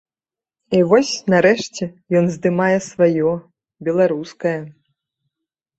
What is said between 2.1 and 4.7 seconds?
ён здымае сваё, беларускае.